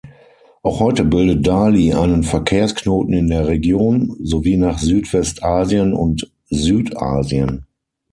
Auch 0.63 0.79
heute 0.79 1.03
bildet 1.05 1.45
Dali 1.45 1.93
einen 1.93 2.23
Verkehrsknoten 2.23 3.13
in 3.13 3.27
der 3.29 3.47
Region 3.47 4.17
sowie 4.23 4.57
nach 4.57 4.79
Südwest-Asien 4.79 5.93
und 5.93 6.31
Süd-Asien. 6.49 7.67